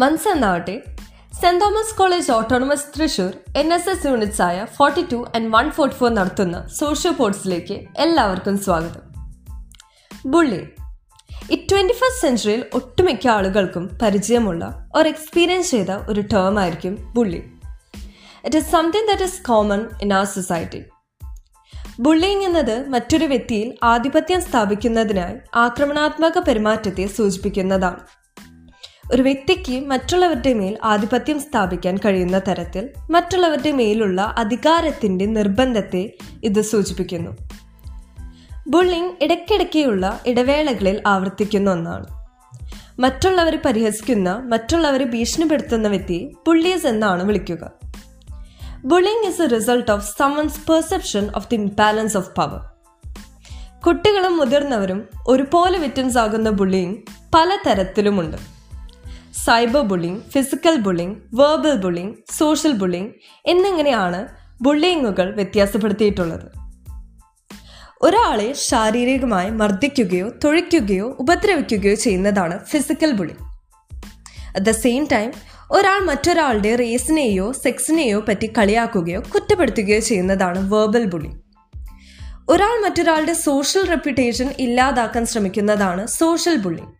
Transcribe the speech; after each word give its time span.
മൻസ് 0.00 0.28
എന്നാവട്ടെ 0.28 0.82
saint 1.42 1.60
Thomas 1.60 1.98
college 1.98 2.32
autonomous 2.32 2.84
Thrissur 2.98 3.32
N 3.56 3.74
S 3.74 3.88
S 3.88 4.06
units 4.06 4.42
ആയ 4.42 4.64
forty 4.76 5.06
two 5.12 5.26
and 5.36 5.56
one 5.56 5.70
forty 5.70 5.96
four 5.96 6.14
നടത്തുന്ന 6.14 6.66
social 6.66 7.12
പോർട്സിലേക്ക് 7.12 7.86
എല്ലാവർക്കും 7.98 8.58
സ്വാഗതം. 8.58 9.02
Bully 10.26 10.60
ഈ 11.50 11.66
ട്വന്റി 11.72 11.92
ഫസ്റ്റ് 11.92 12.20
സെഞ്ചുറിയിൽ 12.20 12.66
ഒട്ടുമിക്ക 12.74 13.28
ആളുകൾക്കും 13.28 13.98
പരിചയമുള്ള 14.02 14.90
ഒരു 14.94 15.08
എക്സ്പീരിയൻസ് 15.08 15.70
ചെയ്ത 15.70 15.90
ഒരു 15.90 16.20
ടേം 16.20 16.58
ആയിരിക്കും 16.58 17.12
bully 17.14 17.42
it 18.44 18.56
is 18.56 18.70
something 18.70 19.08
that 19.12 19.22
is 19.22 19.42
common 19.42 19.86
in 20.02 20.14
our 20.14 20.26
society 20.26 20.82
bullying 22.00 22.42
എന്നത് 22.42 22.88
മറ്റൊരു 22.88 23.24
വ്യക്തിയിൽ 23.24 23.78
ആധിപത്യം 23.82 24.42
സ്ഥാപിക്കുന്നതിനായി 24.42 25.36
ആക്രമണാത്മക 25.54 26.38
പെരുമാറ്റത്തെ 26.38 27.06
സൂചിപ്പിക്കുന്നതാണ്. 27.06 28.19
ഒരു 29.10 29.22
വ്യക്തിക്ക് 29.22 29.86
മറ്റുള്ളവരുടെ 29.86 30.54
മേൽ 30.54 30.78
ആധിപത്യം 30.84 31.40
സ്ഥാപിക്കാൻ 31.40 31.96
കഴിയുന്ന 31.96 32.38
തരത്തിൽ 32.38 32.88
മറ്റുള്ളവരുടെ 33.10 33.72
മേലുള്ള 33.72 34.34
അധികാരത്തിന്റെ 34.38 35.26
നിർബന്ധത്തെ 35.26 36.12
ഇത് 36.44 36.60
സൂചിപ്പിക്കുന്നു. 36.60 37.30
ബുള്ളിങ് 38.68 39.10
ഇടയ്ക്കിടയ്ക്കുള്ള 39.22 40.20
ഇടവേളകളിൽ 40.26 41.02
ആവർത്തിക്കുന്ന 41.06 41.70
ഒന്നാണ്. 41.70 42.06
മറ്റുള്ളവരെ 42.98 43.58
പരിഹസിക്കുന്ന 43.64 44.36
മറ്റുള്ളവരെ 44.36 45.04
ഭീഷണിപ്പെടുത്തുന്ന 45.04 45.88
വ്യക്തിയെ 45.88 46.28
ബുള്ളീസ് 46.46 46.86
എന്നാണ് 46.86 47.24
വിളിക്കുക. 47.24 47.70
Bullying 48.84 49.26
is 49.26 49.42
a 49.42 49.46
result 49.46 49.90
of 49.90 50.18
someone's 50.18 50.70
perception 50.70 51.30
of 51.36 51.50
the 51.50 51.54
imbalance 51.54 52.16
of 52.16 52.34
power 52.34 52.60
കുട്ടികളും 53.86 54.36
മുതിർന്നവരും 54.36 55.08
ഒരുപോലെ 55.28 55.78
വിറ്റൻസ് 55.78 56.18
ആകുന്ന 56.18 56.50
ബുള്ളിങ് 56.50 56.96
പല 57.34 57.58
തരത്തിലുമുണ്ട് 57.66 58.59
cyber 59.34 59.80
bullying 59.80 60.22
physical 60.30 60.76
bullying 60.76 61.16
verbal 61.34 61.76
bullying 61.76 62.16
social 62.38 62.72
bullying 62.72 63.10
എന്നിങ്ങനെയാണ് 63.46 64.28
ബുള്ളിങ്ങുകൾ 64.62 65.34
വ്യത്യാസപ്പെടുത്തിയിട്ടുള്ളത്. 65.34 66.60
ഒരാളെ 68.02 68.52
ശാരീരികമായി 68.52 69.50
മർദ്ദിക്കുകയോ 69.50 70.28
തൊഴിക്കുകയോ 70.44 71.16
ഉപദ്രവിക്കുകയോ 71.20 71.94
ചെയ്യുന്നതാണ് 71.94 72.64
physical 72.64 73.12
bullying. 73.12 73.46
At 74.48 74.66
the 74.66 74.70
same 74.70 75.08
time 75.12 75.32
ഒരാൾ 75.70 76.04
മറ്റൊരാളുടെ 76.04 76.76
റേസിനെയോ 76.76 77.52
സെക്സിനെയോ 77.52 78.20
പറ്റി 78.20 78.46
കളിയാക്കുകയോ 78.46 79.22
കുറ്റപ്പെടുത്തുകയോ 79.34 80.00
ചെയ്യുന്നതാണ് 80.00 80.72
വേർബൽ 80.72 81.04
ബുള്ളിങ് 81.04 81.40
ഒരാൾ 82.48 82.82
മറ്റൊരാളുടെ 82.82 83.32
സോഷ്യൽ 83.32 83.86
റെപ്യൂട്ടേഷൻ 83.86 84.54
ഇല്ലാതാക്കാൻ 84.58 85.26
ശ്രമിക്കുന്നതാണ് 85.26 86.06
സോഷ്യൽ 86.06 86.56
ബുള്ളിങ് 86.56 86.99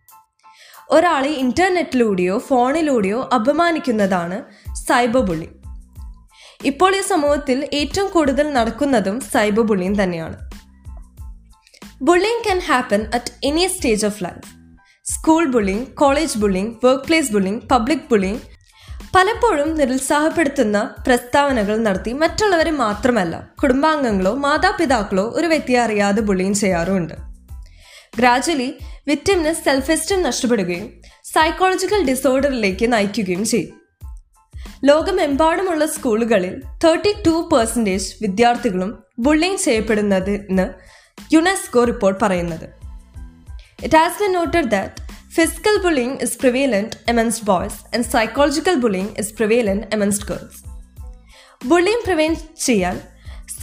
ഒരാളെ 0.91 1.29
ഇന്റർനെറ്റിലൂടെയോ 1.29 2.37
ഫോണിലൂടെയോ 2.37 3.29
അപമാനിക്കുന്നതാണ് 3.35 4.43
സൈബർ 4.73 5.21
ബുള്ളി. 5.21 5.49
ഇപ്പോൾ 6.65 6.95
ഈ 6.95 7.01
സമൂഹത്തിൽ 7.01 7.69
ഏറ്റവും 7.73 8.11
കൂടുതൽ 8.11 8.53
നടക്കുന്നതും 8.53 9.19
സൈബർ 9.19 9.61
ബുള്ളിയും 9.61 10.03
തന്നെയാണ്. 10.03 10.51
Bullying 12.01 12.43
can 12.43 12.59
happen 12.59 13.05
at 13.13 13.31
any 13.43 13.67
stage 13.67 14.05
of 14.05 14.23
life. 14.23 14.61
School 15.03 15.45
bullying 15.45 15.85
college 15.85 16.37
bullying 16.37 16.71
workplace 17.03 17.33
bullying 17.33 17.61
public 17.71 18.09
bullying 18.11 18.39
പലപ്പോഴും 19.15 19.75
നിരുത്സാഹപ്പെടുത്തുന്ന 19.75 20.95
പ്രസ്താവനകൾ 21.07 21.77
നടത്തി 21.77 22.13
മറ്റുള്ളവരെ 22.13 22.71
മാത്രമല്ല 22.71 23.49
കുടുംബാംഗങ്ങളോ 23.61 24.33
മാതാപിതാക്കളോ 24.33 25.33
ഒരു 25.35 25.47
വ്യക്തിയെ 25.47 25.79
അറിയാതെ 25.79 26.21
ബുള്ളിങ് 26.21 26.53
ചെയ്യാറുമുണ്ട്. 26.53 27.30
ഗ്രാജുവലി 28.15 28.73
വിക്ടിമിന് 29.07 29.53
സെൽഫ് 29.53 29.91
എസ്റ്റീം 29.91 30.21
നഷ്ടപ്പെടുകയും 30.21 30.87
സൈക്കോളജിക്കൽ 31.23 32.05
ഡിസോർഡറിലേക്ക് 32.05 32.93
നയിക്കുകയും 32.93 33.45
ചെയ്യും. 33.45 33.77
ലോകമെമ്പാടുമുള്ള 34.85 35.85
സ്കൂളുകളിൽ 35.85 36.63
തേർട്ടി 36.83 37.13
ടു 37.27 37.49
പെർസെന്റേജ് 37.53 38.13
വിദ്യാർത്ഥികളും 38.21 39.03
ബുള്ളിങ് 39.19 39.57
ചെയ്യപ്പെടുന്നതെന്ന് 39.57 40.65
യുനെസ്കോ 41.33 41.83
റിപ്പോർട്ട് 41.83 42.19
പറയുന്നത്. 42.23 42.67
It 43.83 43.97
has 43.97 44.19
been 44.23 44.31
noted 44.31 44.71
that 44.71 45.01
physical 45.35 45.81
bullying 45.81 46.21
is 46.21 46.37
prevalent 46.37 46.97
amongst 47.09 47.45
boys 47.45 47.95
and 47.95 48.05
psychological 48.05 48.75
bullying 48.75 49.19
is 49.19 49.33
prevalent 49.33 49.87
amongst 49.93 50.27
girls 50.27 50.59
bullying 51.67 52.03
prevent 52.03 52.39
ചെയ്യാൻ 52.65 53.01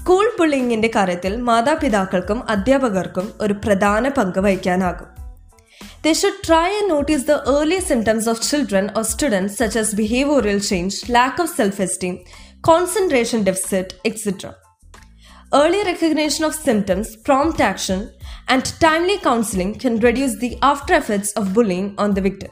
സ്കൂൾ 0.09 0.33
ബുള്ളിങ്ങിന്റെ 0.39 0.91
കാര്യത്തിൽ 0.97 1.37
മാതാപിതാക്കൾക്കും 1.37 2.51
അധ്യാപകർക്കും 2.51 3.33
ഒരു 3.41 3.53
പ്രധാന 3.53 4.09
പങ്ക് 4.09 4.39
വഹിക്കാനാകും. 4.39 5.09
They 6.05 6.13
should 6.13 6.47
try 6.47 6.77
and 6.77 6.91
notice 6.91 7.27
the 7.27 7.33
early 7.33 7.79
symptoms 7.79 8.29
of 8.29 8.51
children 8.51 8.89
or 8.97 9.03
students 9.03 9.59
such 9.59 9.79
as 9.79 9.97
behavioural 9.97 10.59
change 10.59 11.03
lack 11.11 11.43
of 11.43 11.57
self 11.57 11.83
esteem 11.83 12.19
concentration 12.61 13.43
deficit 13.43 13.89
etcetera 14.07 14.47
Early 15.57 15.83
recognition 15.93 16.47
of 16.47 16.55
symptoms, 16.71 17.07
prompt 17.29 17.61
action, 17.61 18.01
and 18.53 18.65
timely 18.87 19.19
counseling 19.29 19.71
can 19.85 20.01
reduce 20.09 20.35
the 20.45 20.51
after 20.73 21.03
effects 21.03 21.31
of 21.41 21.47
bullying 21.59 21.89
on 22.05 22.17
the 22.17 22.23
victim. 22.23 22.51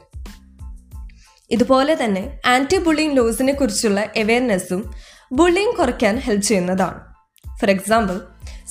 ഇതുപോലെ 1.51 2.03
തന്നെ 2.03 2.39
anti 2.45 2.77
bullying 2.77 3.17
ലോസിനെ 3.17 3.53
കുറിച്ചുള്ള 3.53 3.99
അവയർനെസ്സും 4.17 4.93
bullying 5.31 5.73
കുറയ്ക്കാൻ 5.73 6.17
help 6.17 6.45
ചെയ്യുന്നതാണ്. 6.45 7.16
For 7.59 7.69
example 7.75 8.17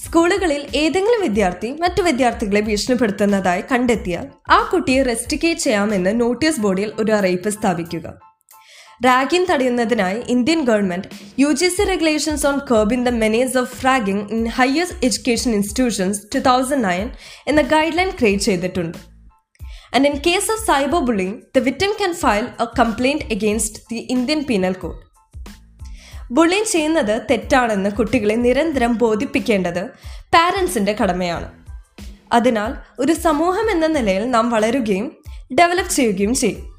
സ്കൂളുകളിൽ 0.02 0.62
ഏതെങ്കിലും 0.80 1.20
വിദ്യാർത്ഥി 1.26 1.70
മറ്റു 1.82 2.02
വിദ്യാർത്ഥികളെ 2.02 2.60
ഭീഷണിപ്പെടുത്തുന്നതായി 2.60 3.62
കണ്ടെത്തിയാൽ 3.72 4.26
ആ 4.56 4.58
കുട്ടിയെ 4.72 5.02
റെസ്റ്റിക്കേറ്റ് 5.02 5.60
ചെയ്യാമെന്ന് 5.60 6.20
നോട്ടീസ് 6.20 6.60
ബോർഡിൽ 6.64 6.92
ഒരു 7.00 7.12
അറിയിപ്പ് 7.12 7.50
സ്ഥാപിക്കുക. 7.56 8.06
റാഗിംഗ് 9.06 9.48
തടയുന്നതിനായി 9.50 10.20
Indian 10.34 10.60
government 10.64 11.08
U 11.42 11.52
G 11.52 11.68
C 11.68 11.82
regulations 11.82 12.46
on 12.46 12.58
curbing 12.70 13.00
the 13.08 13.10
menace 13.24 13.58
of 13.58 13.84
ragging 13.86 14.24
in 14.36 14.46
higher 14.58 14.88
education 15.08 15.50
institutions 15.58 16.20
two 16.34 16.40
thousand 16.48 16.84
nine 16.90 17.08
എന്ന 17.46 17.62
ഗൈഡ് 17.74 17.96
ലൈൻ 17.98 18.10
ക്രിയേറ്റ് 18.20 18.42
ചെയ്തിട്ടുണ്ട്. 18.42 18.98
And 19.94 20.06
in 20.10 20.16
case 20.28 20.48
of 20.54 20.64
cyber 20.66 21.02
bullying 21.08 21.36
the 21.56 21.64
victim 21.68 21.92
can 22.00 22.14
file 22.22 22.46
a 22.64 22.68
complaint 22.80 23.26
against 23.36 23.80
the 23.92 24.00
Indian 24.16 24.42
penal 24.50 24.76
code 24.84 25.05
bullying 26.30 26.64
ചെയ്യുന്നത് 26.64 27.22
തെറ്റാണെന്ന് 27.30 27.90
കുട്ടികളെ 27.90 28.34
നിരന്തരം 28.34 28.98
ബോധിപ്പിക്കേണ്ടത് 28.98 29.86
പാരൻസിന്റെ 30.34 30.92
കടമയാണ്. 30.92 31.52
അതിനാൽ 32.32 32.74
ഒരു 32.98 33.12
സമൂഹം 33.12 33.70
എന്ന 33.70 33.86
നിലയിൽ 33.86 34.30
നാം 34.30 34.50
വളരുകയും 34.50 35.16
ഡെവലപ്പ് 35.54 35.92
ചെയ്യുകയും 35.92 36.34
ചെയ്യും. 36.34 36.76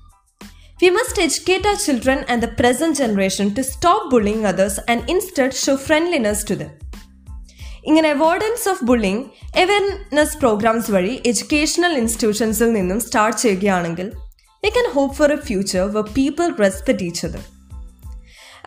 We 0.84 0.90
must 0.90 1.22
educate 1.22 1.68
our 1.68 1.86
children 1.86 2.24
and 2.32 2.42
the 2.42 2.46
present 2.46 2.92
generation 2.92 3.54
to 3.58 3.62
stop 3.62 4.12
bullying 4.12 4.46
others 4.46 4.92
and 4.92 5.12
instead 5.12 5.52
show 5.52 5.74
friendliness 5.74 6.38
to 6.50 6.54
them. 6.54 6.70
ഇങ്ങനെ 7.86 8.10
avoidance 8.10 8.70
of 8.70 8.84
bullying 8.84 9.24
awareness 9.58 10.38
programs 10.38 10.92
വഴി 10.92 11.22
എഡ്യൂക്കേഷണൽ 11.26 11.98
ഇൻസ്റ്റിറ്റ്യൂഷൻസിൽ 11.98 12.74
നിന്നും 12.74 13.00
സ്റ്റാർട്ട് 13.00 13.40
ചെയ്യുകയാണെങ്കിൽ 13.40 14.12
we 14.64 14.70
can 14.70 14.90
hope 14.90 15.16
for 15.16 15.32
a 15.32 15.36
future 15.36 15.94
where 15.94 16.02
people 16.02 16.54
respect 16.60 17.04
each other 17.04 17.57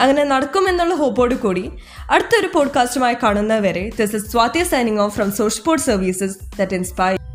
അങ്ങനെ 0.01 0.25
നടക്കുമെന്നുള്ള 0.25 0.95
ഹോപ്പോട് 0.95 1.35
കൂടി 1.35 1.71
അടുത്തൊരു 2.11 2.47
പോഡ്കാസ്റ്റുമായി 2.55 3.17
കാണുന്നവരെ 3.23 3.91
this 3.99 4.17
is 4.17 4.31
Swathi 4.31 4.63
signing 4.63 5.01
off 5.01 5.15
from 5.15 5.33
social 5.33 5.77
services 5.77 6.39
that 6.59 6.75
inspire 6.75 7.30